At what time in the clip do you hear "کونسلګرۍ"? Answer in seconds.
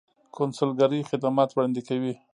0.35-1.01